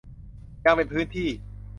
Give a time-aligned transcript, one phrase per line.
[0.65, 1.29] ยังเป็นพื้นที่